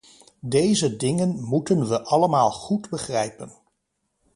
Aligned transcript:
Deze 0.45 0.95
dingen 0.95 1.43
moeten 1.43 1.87
we 1.87 2.03
allemaal 2.03 2.51
goed 2.51 2.89
begrijpen. 2.89 3.51